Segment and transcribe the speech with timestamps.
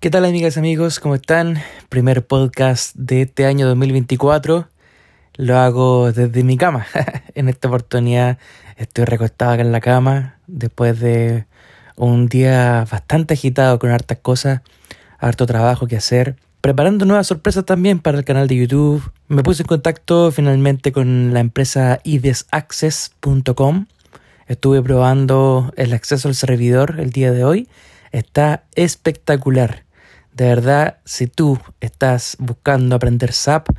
[0.00, 1.00] ¿Qué tal amigas y amigos?
[1.00, 1.60] ¿Cómo están?
[1.88, 4.68] Primer podcast de este año 2024.
[5.34, 6.86] Lo hago desde mi cama.
[7.34, 8.38] en esta oportunidad
[8.76, 11.46] estoy recostado acá en la cama después de
[11.96, 14.60] un día bastante agitado con hartas cosas,
[15.18, 16.36] harto trabajo que hacer.
[16.60, 19.02] Preparando nuevas sorpresas también para el canal de YouTube.
[19.26, 23.86] Me puse en contacto finalmente con la empresa idesaccess.com.
[24.46, 27.68] Estuve probando el acceso al servidor el día de hoy.
[28.12, 29.87] Está espectacular
[30.38, 33.70] de verdad, si tú estás buscando aprender SAP,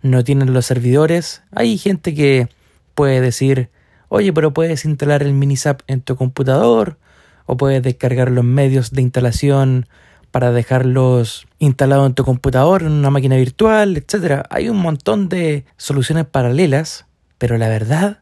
[0.00, 2.48] no tienes los servidores, hay gente que
[2.94, 3.68] puede decir,
[4.08, 6.96] oye, pero puedes instalar el mini SAP en tu computador
[7.44, 9.88] o puedes descargar los medios de instalación
[10.30, 14.46] para dejarlos instalados en tu computador, en una máquina virtual, etc.
[14.48, 17.04] Hay un montón de soluciones paralelas,
[17.36, 18.20] pero la verdad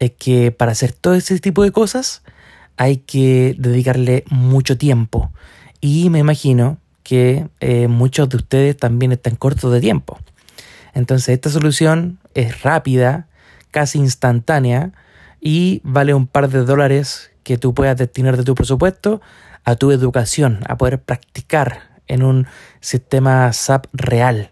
[0.00, 2.24] es que para hacer todo ese tipo de cosas
[2.76, 5.32] hay que dedicarle mucho tiempo.
[5.80, 6.81] Y me imagino
[7.12, 10.18] que eh, muchos de ustedes también están cortos de tiempo.
[10.94, 13.26] Entonces esta solución es rápida,
[13.70, 14.92] casi instantánea
[15.38, 19.20] y vale un par de dólares que tú puedas destinar de tu presupuesto
[19.62, 22.46] a tu educación, a poder practicar en un
[22.80, 24.48] sistema SAP real.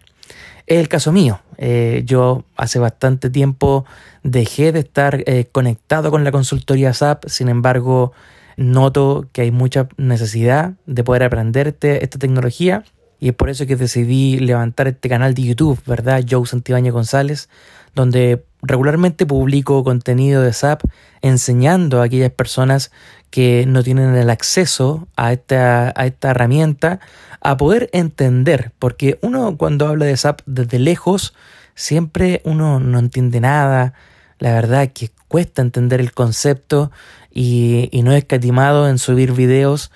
[0.67, 1.39] Es el caso mío.
[1.57, 3.85] Eh, yo hace bastante tiempo
[4.21, 8.13] dejé de estar eh, conectado con la consultoría SAP, sin embargo,
[8.57, 12.83] noto que hay mucha necesidad de poder aprender este, esta tecnología
[13.21, 16.25] y es por eso que decidí levantar este canal de YouTube, ¿verdad?
[16.27, 17.49] Joe Santibáñez González,
[17.93, 20.83] donde regularmente publico contenido de SAP
[21.21, 22.91] enseñando a aquellas personas
[23.29, 26.99] que no tienen el acceso a esta, a esta herramienta
[27.41, 31.35] a poder entender, porque uno cuando habla de SAP desde lejos,
[31.75, 33.93] siempre uno no entiende nada,
[34.39, 36.91] la verdad que cuesta entender el concepto
[37.31, 39.89] y, no he escatimado en subir videos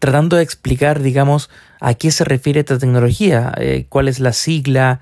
[0.00, 5.00] tratando de explicar, digamos, a qué se refiere esta tecnología, eh, cuál es la sigla,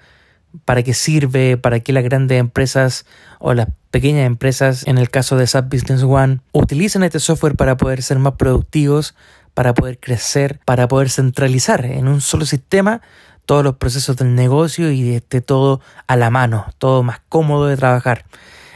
[0.66, 3.06] para qué sirve, para qué las grandes empresas
[3.38, 7.78] o las pequeñas empresas, en el caso de SAP Business One, utilizan este software para
[7.78, 9.14] poder ser más productivos,
[9.54, 13.00] para poder crecer, para poder centralizar en un solo sistema
[13.46, 17.78] todos los procesos del negocio y esté todo a la mano, todo más cómodo de
[17.78, 18.26] trabajar.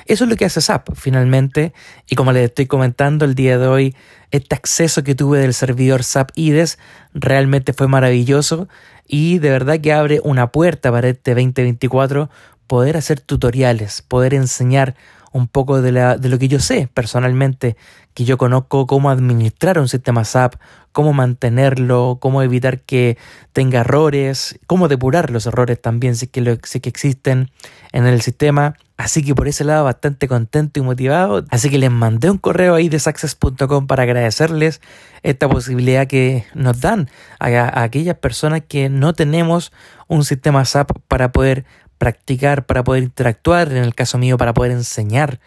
[0.07, 1.73] Eso es lo que hace SAP finalmente
[2.09, 3.97] y como les estoy comentando el día de hoy,
[4.31, 6.79] este acceso que tuve del servidor SAP IDES
[7.15, 8.69] realmente fue maravilloso
[9.07, 12.31] y de verdad que abre una puerta para este 2024
[12.67, 14.95] poder hacer tutoriales, poder enseñar
[15.33, 17.77] un poco de, la, de lo que yo sé personalmente,
[18.15, 20.57] que yo conozco cómo administrar un sistema SAP,
[20.93, 23.17] cómo mantenerlo, cómo evitar que
[23.53, 27.51] tenga errores, cómo depurar los errores también si que, lo, si que existen
[27.93, 28.75] en el sistema.
[29.03, 31.45] Así que por ese lado bastante contento y motivado.
[31.51, 34.81] Así que les mandé un correo ahí de success.com para agradecerles
[35.25, 39.73] esta posibilidad que nos dan a, aquellas personas que no tenemos
[40.07, 41.65] un sistema SAP para poder
[41.99, 45.41] practicar, para poder interactuar, en el caso mío para poder enseñar.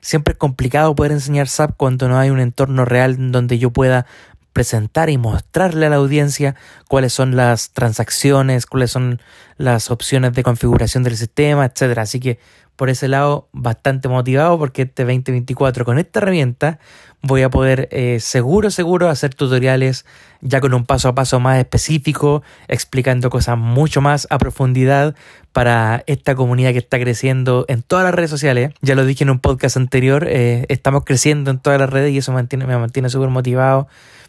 [0.00, 4.06] Siempre es complicado poder enseñar SAP cuando no hay un entorno real donde yo pueda
[4.54, 6.54] presentar y mostrarle a la audiencia
[6.88, 9.20] cuáles son las transacciones, cuáles son
[9.56, 12.02] las opciones de configuración del sistema, etcétera.
[12.02, 12.38] Así que
[12.76, 16.78] por ese lado bastante motivado porque este 2024 con esta herramienta
[17.22, 20.04] voy a poder eh, seguro, seguro hacer tutoriales
[20.40, 25.14] ya con un paso a paso más específico, explicando cosas mucho más a profundidad
[25.52, 28.72] para esta comunidad que está creciendo en todas las redes sociales.
[28.80, 32.18] Ya lo dije en un podcast anterior, eh, estamos creciendo en todas las redes y
[32.18, 33.86] eso mantiene, me mantiene súper motivado,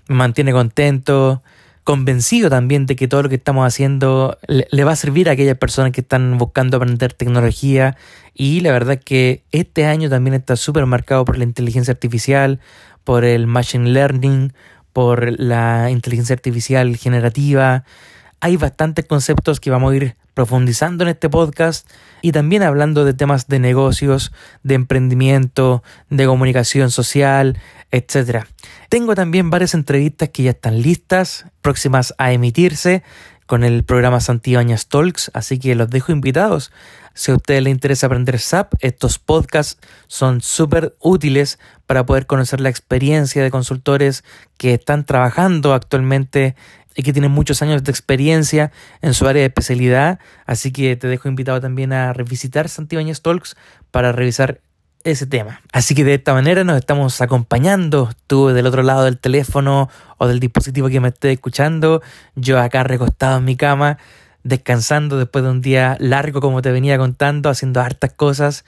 [0.08, 1.42] me mantiene contento
[1.84, 5.58] convencido también de que todo lo que estamos haciendo le, va a servir a aquellas
[5.58, 7.98] personas que están buscando aprender tecnología
[8.34, 12.60] y la verdad que este año también está súper marcado por la inteligencia artificial,
[13.04, 14.54] por el machine learning,
[14.94, 17.84] por la inteligencia artificial generativa.
[18.40, 21.90] Hay bastantes conceptos que vamos a ir profundizando en este podcast
[22.22, 24.32] y también hablando de temas de negocios,
[24.64, 27.58] de emprendimiento, de comunicación social,
[27.92, 28.46] etc.
[28.90, 33.04] Tengo también varias entrevistas que ya están listas, próximas a emitirse
[33.46, 36.72] con el programa Santibáñez Talks, así que los dejo invitados.
[37.14, 39.78] Si a ustedes les interesa aprender SAP, estos podcasts
[40.08, 44.24] son súper útiles para poder conocer la experiencia de consultores
[44.58, 46.56] que están trabajando actualmente
[46.96, 50.20] y que tienen muchos años de experiencia en su área de especialidad.
[50.46, 53.56] Así que te dejo invitado también a revisitar Santibáñez Talks
[53.92, 54.62] para revisar
[55.04, 55.62] ese tema.
[55.72, 60.28] Así que de esta manera nos estamos acompañando, tú del otro lado del teléfono o
[60.28, 62.02] del dispositivo que me esté escuchando,
[62.36, 63.98] yo acá recostado en mi cama,
[64.44, 68.66] descansando después de un día largo como te venía contando, haciendo hartas cosas.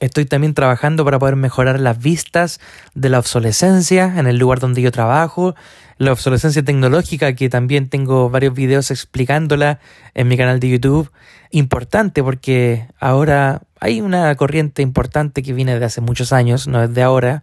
[0.00, 2.60] Estoy también trabajando para poder mejorar las vistas
[2.94, 5.54] de la obsolescencia en el lugar donde yo trabajo,
[5.98, 9.78] la obsolescencia tecnológica, que también tengo varios videos explicándola
[10.14, 11.10] en mi canal de YouTube.
[11.50, 16.92] Importante porque ahora hay una corriente importante que viene de hace muchos años, no es
[16.92, 17.42] de ahora,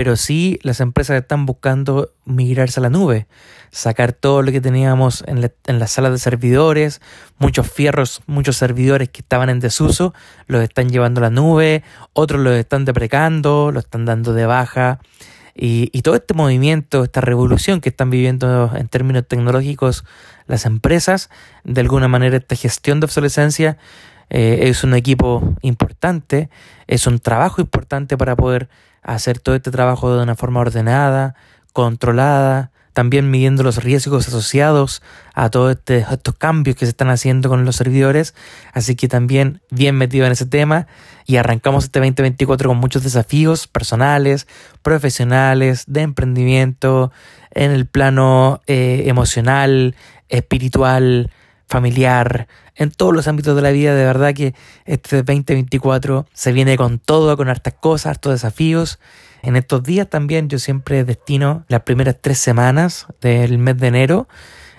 [0.00, 3.26] pero sí las empresas están buscando migrarse a la nube,
[3.70, 7.02] sacar todo lo que teníamos en, la, en las salas de servidores,
[7.36, 10.14] muchos fierros, muchos servidores que estaban en desuso,
[10.46, 11.82] los están llevando a la nube,
[12.14, 15.00] otros los están deprecando, los están dando de baja.
[15.54, 20.06] Y, y todo este movimiento, esta revolución que están viviendo en términos tecnológicos
[20.46, 21.28] las empresas,
[21.64, 23.76] de alguna manera esta gestión de obsolescencia,
[24.30, 26.48] eh, es un equipo importante,
[26.86, 28.68] es un trabajo importante para poder
[29.02, 31.34] hacer todo este trabajo de una forma ordenada,
[31.72, 35.02] controlada, también midiendo los riesgos asociados
[35.34, 38.34] a todos este, estos cambios que se están haciendo con los servidores.
[38.72, 40.86] Así que también bien metido en ese tema
[41.26, 44.46] y arrancamos este 2024 con muchos desafíos personales,
[44.82, 47.12] profesionales, de emprendimiento,
[47.52, 49.94] en el plano eh, emocional,
[50.28, 51.30] espiritual,
[51.70, 53.94] familiar, en todos los ámbitos de la vida.
[53.94, 58.98] De verdad que este 2024 se viene con todo, con hartas cosas, hartos desafíos.
[59.42, 64.28] En estos días también yo siempre destino las primeras tres semanas del mes de enero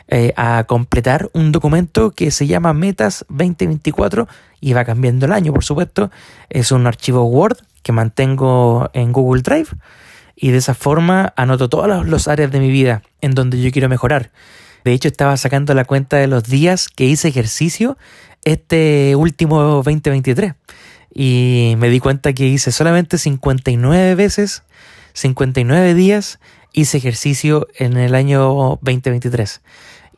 [0.09, 4.27] eh, a completar un documento que se llama Metas 2024
[4.59, 6.11] y va cambiando el año, por supuesto.
[6.49, 9.69] Es un archivo Word que mantengo en Google Drive
[10.35, 13.87] y de esa forma anoto todas las áreas de mi vida en donde yo quiero
[13.87, 14.31] mejorar.
[14.83, 17.97] De hecho, estaba sacando la cuenta de los días que hice ejercicio
[18.43, 20.55] este último 2023.
[21.13, 24.63] Y me di cuenta que hice solamente 59 veces,
[25.13, 26.39] 59 días
[26.73, 29.61] hice ejercicio en el año 2023.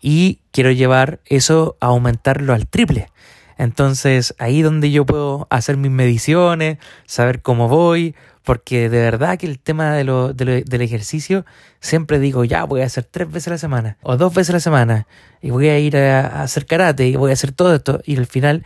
[0.02, 3.10] Y quiero llevar eso a aumentarlo al triple.
[3.58, 9.46] Entonces ahí donde yo puedo hacer mis mediciones, saber cómo voy, porque de verdad que
[9.46, 11.46] el tema de lo, del ejercicio,
[11.80, 14.54] siempre digo, ya voy a hacer tres veces a la semana o dos veces a
[14.54, 15.08] la semana
[15.42, 18.26] y voy a ir a, hacer karate y voy a hacer todo esto y al
[18.26, 18.66] final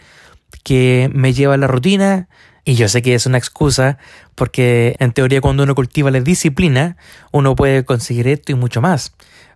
[0.63, 2.27] que me lleva a la rutina
[2.65, 3.97] y yo sé que es una excusa
[4.33, 6.97] porque en teoría cuando uno cultiva la disciplina
[7.31, 9.13] uno puede conseguir esto y mucho más.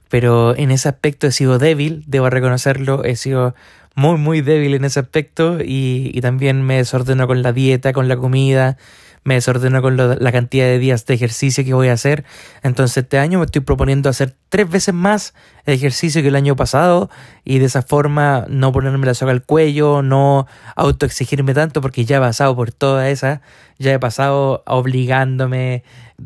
[0.07, 3.55] Pero en ese aspecto he sido débil, debo reconocerlo, he sido
[3.95, 8.09] muy muy débil en ese aspecto y, y también me desordeno con la dieta, con
[8.09, 8.77] la comida,
[9.23, 12.23] me desordeno con la cantidad de días de ejercicio que voy a hacer.
[12.63, 15.33] Entonces este año me estoy proponiendo hacer tres veces más
[15.65, 17.09] ejercicio que el año pasado
[17.43, 22.17] y de esa forma no ponerme la soga al cuello, no autoexigirme tanto porque ya
[22.17, 23.41] he pasado por toda esa,
[23.77, 25.83] ya he pasado obligándome,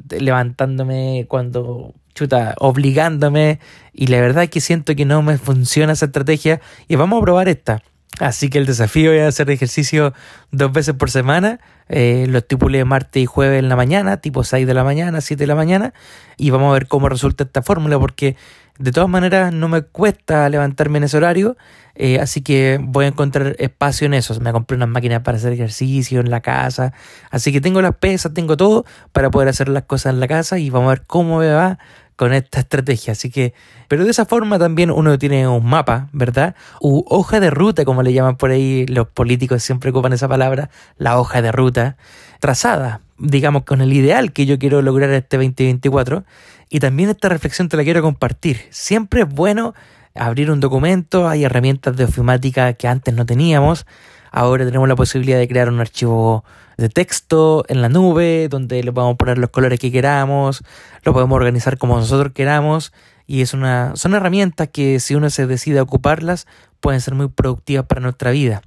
[0.10, 3.60] levantándome cuando chuta, obligándome
[3.92, 7.24] y la verdad es que siento que no me funciona esa estrategia y vamos a
[7.24, 7.84] probar esta.
[8.20, 10.14] Así que el desafío es hacer ejercicio
[10.52, 11.60] dos veces por semana.
[11.90, 15.44] Eh, lo estipulé martes y jueves en la mañana, tipo 6 de la mañana, 7
[15.44, 15.94] de la mañana.
[16.38, 18.36] Y vamos a ver cómo resulta esta fórmula, porque
[18.78, 21.58] de todas maneras no me cuesta levantarme en ese horario.
[21.96, 24.38] Eh, así que voy a encontrar espacio en eso.
[24.42, 26.94] Me compré unas máquinas para hacer ejercicio en la casa.
[27.32, 30.58] Así que tengo las pesas, tengo todo para poder hacer las cosas en la casa.
[30.58, 31.80] Y vamos a ver cómo me va
[32.16, 33.14] con esta estrategia.
[33.14, 33.54] Así que,
[33.88, 36.56] pero de esa forma también uno tiene un mapa, ¿verdad?
[36.82, 40.70] U hoja de ruta, como le llaman por ahí los políticos, siempre ocupan esa palabra,
[40.98, 41.98] la hoja de ruta,
[42.40, 46.24] trazada, digamos, con el ideal que yo quiero lograr este 2024.
[46.70, 48.62] Y también esta reflexión te la quiero compartir.
[48.72, 49.74] Siempre es bueno
[50.16, 53.86] abrir un documento, hay herramientas de ofimática que antes no teníamos.
[54.36, 56.44] Ahora tenemos la posibilidad de crear un archivo
[56.76, 60.62] de texto en la nube, donde le podemos poner los colores que queramos,
[61.04, 62.92] lo podemos organizar como nosotros queramos.
[63.26, 66.48] Y es una, son herramientas que si uno se decide a ocuparlas,
[66.82, 68.62] pueden ser muy productivas para nuestra vida.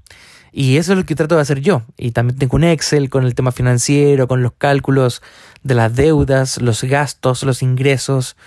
[0.52, 1.82] Y eso es lo que trato de hacer yo.
[1.98, 5.20] Y también tengo un Excel con el tema financiero, con los cálculos
[5.64, 8.38] de las deudas, los gastos, los ingresos,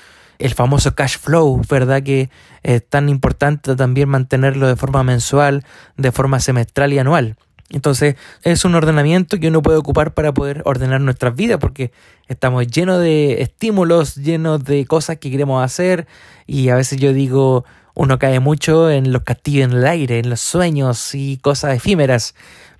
[0.41, 2.03] el famoso cash flow, ¿verdad?
[2.03, 2.29] Que
[2.63, 5.63] es tan importante también mantenerlo de forma mensual,
[5.97, 7.37] de forma semestral y anual.
[7.71, 11.91] Entonces es un ordenamiento que uno puede ocupar para poder ordenar nuestras vidas porque
[12.27, 16.05] estamos llenos de estímulos, llenos de cosas que queremos hacer
[16.45, 20.29] y a veces yo digo, uno cae mucho en los castillos en el aire, en
[20.29, 22.35] los sueños y cosas efímeras,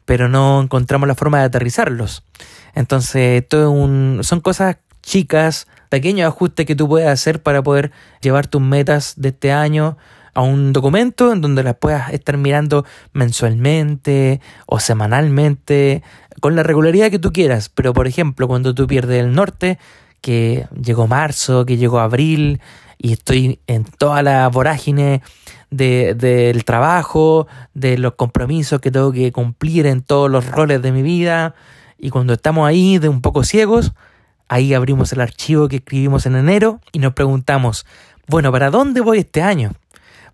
[0.06, 2.24] pero no encontramos la forma de aterrizarlos.
[2.76, 8.62] Entonces un, son cosas chicas, pequeños ajustes que tú puedes hacer para poder llevar tus
[8.62, 9.98] metas de este año
[10.34, 16.02] a un documento en donde las puedas estar mirando mensualmente o semanalmente,
[16.40, 17.68] con la regularidad que tú quieras.
[17.68, 19.80] Pero por ejemplo, cuando tú pierdes el norte,
[20.22, 22.62] que llegó marzo, que llegó abril,
[22.98, 25.22] y estoy en toda la vorágine
[25.72, 30.94] de, del trabajo, de los compromisos que tengo que cumplir en todos los roles de
[30.94, 31.54] mi vida,
[31.98, 33.92] y cuando estamos ahí de un poco ciegos,
[34.52, 37.86] ahí abrimos el archivo que escribimos en enero y nos preguntamos,
[38.28, 39.72] Bueno, ¿para dónde voy este año?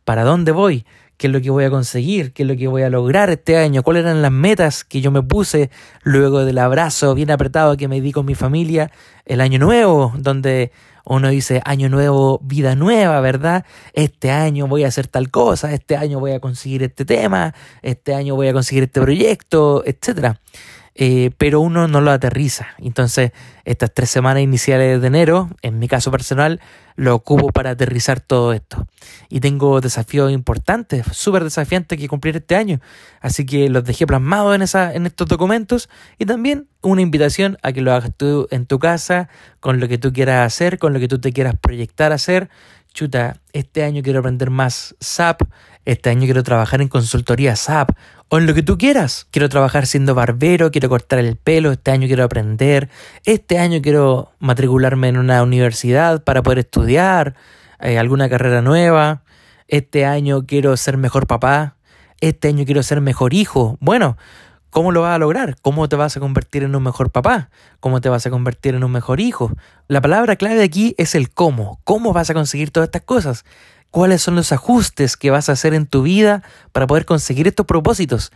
[0.06, 0.86] ¿Para dónde voy?
[1.18, 2.34] ¿Qué es lo que voy a conseguir?
[2.34, 3.84] ¿Qué es lo que voy a lograr este año?
[3.84, 5.70] ¿Cuáles eran las metas que yo me puse
[6.02, 8.92] luego del abrazo bien apretado que me di con mi familia
[9.26, 10.72] el año nuevo, donde
[11.06, 13.66] uno dice año nuevo, vida nueva, ¿verdad?
[13.94, 18.16] Este año voy a hacer tal cosa, este año voy a conseguir este tema, este
[18.16, 20.40] año voy a conseguir este proyecto, etcétera.
[21.00, 22.70] Eh, pero uno no lo aterriza.
[22.80, 23.32] Entonces,
[23.66, 26.60] estas tres semanas iniciales de enero, en mi caso personal,
[26.96, 28.88] lo ocupo para aterrizar todo esto.
[29.30, 32.82] Y tengo desafíos importantes, súper desafiantes que cumplir este año.
[33.22, 35.88] Así que los dejé plasmados en, en estos documentos
[36.18, 40.00] y también una invitación a que lo hagas tú en tu casa, con lo que
[40.00, 42.50] tú quieras hacer, con lo que tú te quieras proyectar a hacer.
[42.92, 45.44] Chuta, este año quiero aprender más SAP,
[45.88, 47.92] este año quiero trabajar en consultoría SAP
[48.28, 49.26] o en lo que tú quieras.
[49.32, 52.90] Quiero trabajar siendo barbero, quiero cortar el pelo, este año quiero aprender,
[53.24, 57.36] este año quiero matricularme en una universidad para poder estudiar
[57.80, 59.24] eh, alguna carrera nueva,
[59.70, 61.78] este año quiero ser mejor papá,
[62.20, 63.78] este año quiero ser mejor hijo.
[63.80, 64.18] Bueno,
[64.70, 65.56] ¿Cómo lo vas a lograr?
[65.62, 67.50] ¿Cómo te vas a convertir en un mejor papá?
[67.80, 69.52] ¿Cómo te vas a convertir en un mejor hijo?
[69.88, 71.80] La palabra clave aquí es el cómo.
[71.84, 73.46] ¿Cómo vas a conseguir todas estas cosas?
[73.92, 77.66] Cuáles son los ajustes que vas a hacer en tu vida para poder conseguir estos
[77.66, 78.32] propósitos.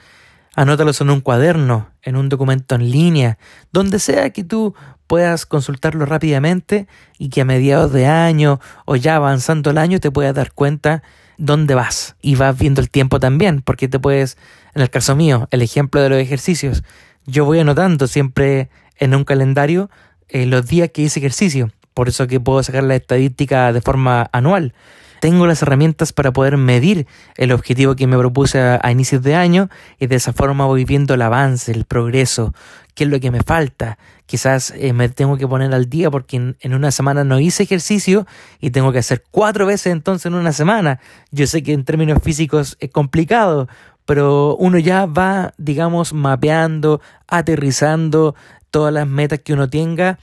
[0.55, 3.37] Anótalos en un cuaderno, en un documento en línea,
[3.71, 4.75] donde sea que tú
[5.07, 10.11] puedas consultarlo rápidamente y que a mediados de año o ya avanzando el año te
[10.11, 11.03] puedas dar cuenta
[11.37, 14.37] dónde vas y vas viendo el tiempo también, porque te puedes,
[14.75, 16.83] en el caso mío, el ejemplo de los ejercicios,
[17.25, 19.89] yo voy anotando siempre en un calendario
[20.27, 24.29] eh, los días que hice ejercicio, por eso que puedo sacar la estadística de forma
[24.33, 24.73] anual
[25.21, 27.05] tengo las herramientas para poder medir
[27.37, 31.13] el objetivo que me propuse a, inicios de año y de esa forma voy viendo
[31.13, 32.55] el avance, el progreso,
[32.95, 33.99] qué es lo que me falta.
[34.25, 38.25] Quizás eh, me tengo que poner al día porque en, una semana no hice ejercicio
[38.59, 40.99] y tengo que hacer cuatro veces entonces en una semana.
[41.29, 43.67] Yo sé que en términos físicos es complicado,
[44.07, 48.33] pero uno ya va, digamos, mapeando, aterrizando
[48.71, 50.17] todas las metas que uno tenga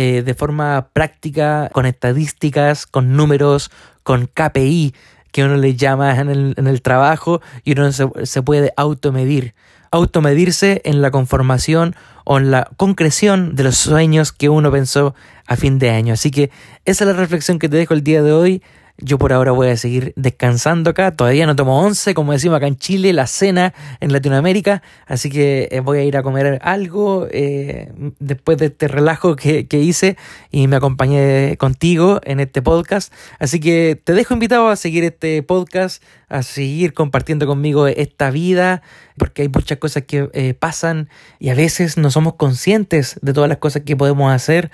[0.00, 3.72] eh, de forma práctica, con estadísticas, con números,
[4.08, 4.94] con KPI,
[5.32, 9.52] que uno le llama en el, en el trabajo y uno se, se puede automedir.
[9.90, 15.14] Automedirse en la conformación o en la concreción de los sueños que uno pensó
[15.46, 16.14] a fin de año.
[16.14, 16.50] Así que
[16.86, 18.62] esa es la reflexión que te dejo el día de hoy.
[19.00, 21.12] Yo por ahora voy a seguir descansando acá.
[21.12, 24.82] Todavía no tomo once, como decimos acá en Chile, la cena en Latinoamérica.
[25.06, 29.68] Así que eh, voy a ir a comer algo eh, después de este relajo que,
[29.68, 30.16] que, hice
[30.50, 33.12] y me acompañé contigo en este podcast.
[33.38, 38.82] Así que te dejo invitado a seguir este podcast, a seguir compartiendo conmigo esta vida,
[39.16, 43.48] porque hay muchas cosas que eh, pasan y a veces no somos conscientes de todas
[43.48, 44.72] las cosas que podemos hacer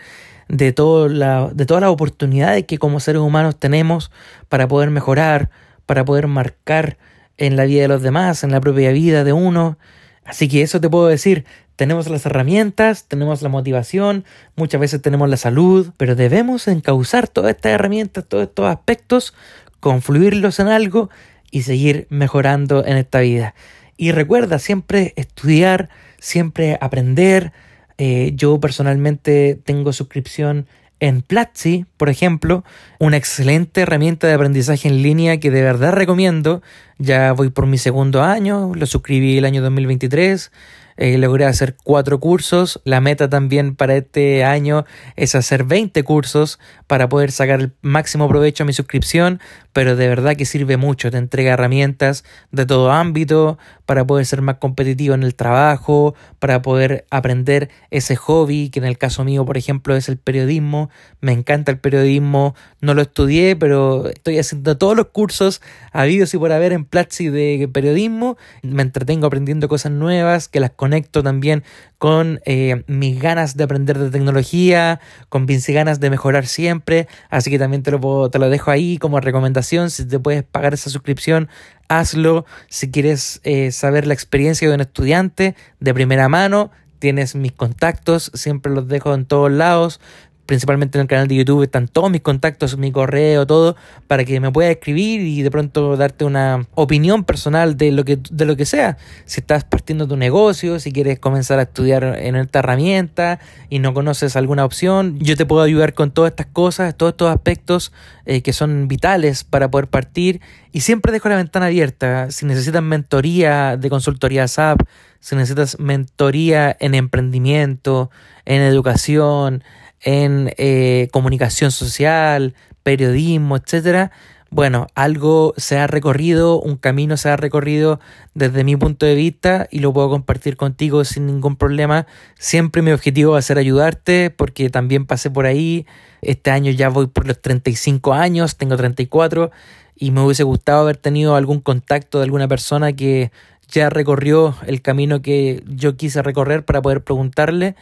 [0.49, 4.11] de, todo la, de todas las oportunidades que como seres humanos tenemos
[4.49, 5.51] para poder mejorar,
[5.87, 6.97] para poder marcar
[7.37, 9.79] en la vida de los demás, en la propia vida de uno.
[10.25, 11.45] Así que eso te puedo decir,
[11.77, 14.25] tenemos las herramientas, tenemos la motivación,
[14.57, 19.35] muchas veces tenemos la salud, pero debemos encauzar todas estas herramientas, todos estos aspectos,
[19.81, 21.11] confluirlos en algo
[21.51, 23.55] y seguir mejorando en esta vida.
[23.97, 27.53] Y recuerda siempre estudiar, siempre aprender,
[27.99, 30.67] eh, yo personalmente tengo suscripción
[31.01, 32.65] en Platzi, por ejemplo,
[32.99, 36.63] una excelente herramienta de aprendizaje en línea que de verdad recomiendo.
[36.99, 40.51] Ya voy por mi segundo año, lo suscribí el año 2023.
[40.97, 42.81] Eh, logré hacer cuatro cursos.
[42.85, 44.85] La meta también para este año
[45.17, 49.41] es hacer 20 cursos para poder sacar el máximo provecho a mi suscripción,
[49.75, 51.11] pero de verdad que sirve mucho.
[51.11, 56.63] Te entrega herramientas de todo ámbito para poder ser más competitivo en el trabajo, para
[56.63, 60.91] poder aprender ese hobby, que en el caso mío, por ejemplo, es el periodismo.
[61.21, 62.55] Me encanta el periodismo.
[62.81, 65.61] No lo estudié, pero estoy haciendo todos los cursos
[65.93, 68.39] habidos y por haber en Platzi de periodismo.
[68.63, 71.65] Me entretengo aprendiendo cosas nuevas que las conecto también
[71.99, 75.01] con eh, mis ganas de aprender de tecnología,
[75.31, 77.09] con mis ganas de mejorar siempre.
[77.29, 79.64] Así que también te lo, te lo dejo ahí como recomendación.
[79.65, 81.49] Si te puedes pagar esa suscripción,
[81.89, 82.45] hazlo.
[82.69, 88.31] Si quieres eh, saber la experiencia de un estudiante de primera mano, tienes mis contactos,
[88.35, 90.01] siempre los dejo en todos lados
[90.47, 94.41] principalmente en el canal de YouTube están todos mis contactos, mi correo, todo, para que
[94.41, 98.57] me puedas escribir y de pronto darte una opinión personal de lo que, de lo
[98.57, 98.97] que sea.
[99.25, 103.95] Si estás partiendo tu negocio, si quieres comenzar a estudiar en esta herramienta y no
[103.95, 107.93] conoces alguna opción, yo te puedo ayudar con todas estas cosas, todos estos aspectos
[108.27, 110.41] eh, que son vitales para poder partir.
[110.73, 112.31] Y siempre dejo la ventana abierta.
[112.31, 114.81] Si necesitas mentoría de consultoría SAP,
[115.21, 118.11] si necesitas mentoría en emprendimiento,
[118.45, 119.63] en educación,
[120.05, 124.13] en eh, comunicación social, periodismo, etcétera,
[124.55, 127.99] bueno, algo se ha recorrido, un camino se ha recorrido
[128.35, 132.07] desde mi punto de vista y lo puedo compartir contigo sin ningún problema.
[132.39, 135.87] Siempre mi objetivo va a ser ayudarte porque también pasé por ahí.
[136.23, 139.51] Este año ya voy por los 35 años, tengo 34
[139.97, 143.33] y me hubiese gustado haber tenido algún contacto de alguna persona que
[143.67, 147.75] ya recorrió el camino que yo quise recorrer para poder preguntarle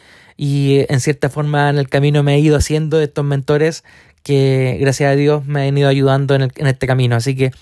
[0.43, 3.85] y en cierta forma en el camino me he ido haciendo de estos mentores
[4.25, 7.15] que gracias a Dios me han ido ayudando en, en, este camino.
[7.15, 7.53] Así que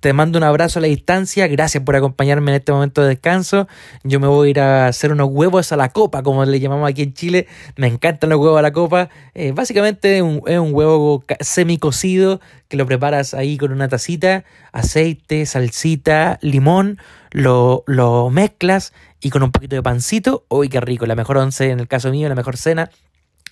[0.00, 3.68] te mando un abrazo a la distancia, gracias por acompañarme en este momento de descanso.
[4.02, 6.90] Yo me voy a ir a hacer unos huevos a la copa, como le llamamos
[6.90, 7.46] aquí en Chile.
[7.76, 9.10] Me encantan los huevos a la copa.
[9.34, 14.42] Eh, básicamente un, es un huevo semi cocido que lo preparas ahí con una tacita,
[14.72, 16.98] aceite, salsita, limón,
[17.30, 18.92] lo, lo mezclas
[19.24, 20.44] y con un poquito de pancito.
[20.50, 22.90] Uy, qué rico, la mejor once en el caso mío, la mejor cena.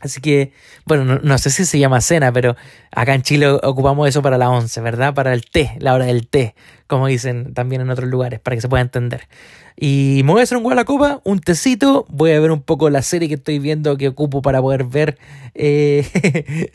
[0.02, 0.52] Así que,
[0.84, 2.56] bueno, no, sé si se llama cena, pero
[2.90, 5.14] acá en Chile ocupamos eso para la once, ¿verdad?
[5.14, 6.56] Para el té, la hora del té,
[6.88, 9.28] como dicen también en otros lugares, para que se pueda entender.
[9.76, 12.90] Y me voy a hacer un la copa, un tecito, voy a ver un poco
[12.90, 15.18] la serie que estoy viendo que ocupo para poder ver
[15.54, 16.04] eh,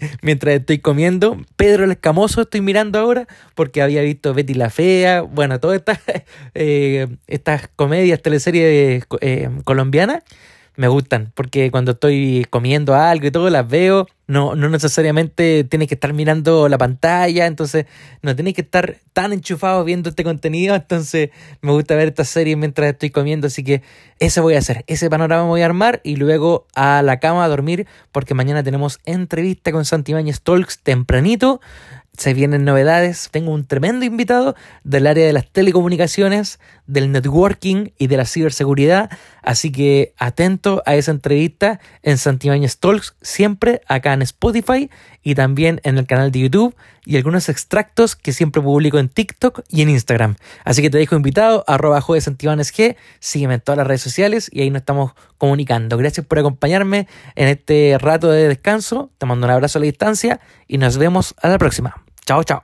[0.22, 1.38] mientras estoy comiendo.
[1.58, 6.00] Pedro el Escamoso estoy mirando ahora, porque había visto Betty la Fea, bueno, todas estas,
[6.56, 10.24] eh, estas comedias, teleseries eh, colombianas
[10.78, 15.88] me gustan, porque cuando estoy comiendo algo y todo, las veo, no, no necesariamente tienes
[15.88, 17.88] que estar mirando la pantalla, entonces
[18.22, 21.32] no tienes que estar tan enchufado viendo este contenido, entonces
[21.62, 23.82] me gusta ver esta serie mientras estoy comiendo, así que
[24.20, 27.48] eso voy a hacer, ese panorama voy a armar y luego a la cama a
[27.48, 31.60] dormir, porque mañana tenemos entrevista con Santi Talks tempranito,
[32.18, 33.30] se vienen novedades.
[33.32, 39.10] Tengo un tremendo invitado del área de las telecomunicaciones, del networking y de la ciberseguridad.
[39.44, 44.90] Así que atento a esa entrevista en Santibáñez Talks, siempre acá en Spotify
[45.24, 49.62] y también en el canal de YouTube y algunos extractos que siempre publico en TikTok
[49.70, 50.36] y en Instagram.
[50.66, 54.70] Así que te dejo invitado, arroba G, sígueme en todas las redes sociales y ahí
[54.70, 55.98] nos estamos comunicando.
[55.98, 59.12] Gracias por acompañarme en este rato de descanso.
[59.18, 62.07] Te mando un abrazo a la distancia y nos vemos a la próxima.
[62.28, 62.62] 找找。